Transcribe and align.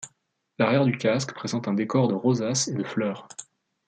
L'arrière 0.57 0.83
du 0.85 0.97
casque 0.97 1.31
présente 1.31 1.67
un 1.67 1.75
décor 1.75 2.07
de 2.07 2.15
rosaces 2.15 2.67
et 2.67 2.73
de 2.73 2.83
fleurs. 2.83 3.27